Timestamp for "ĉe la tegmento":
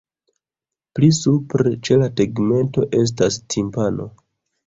1.89-2.87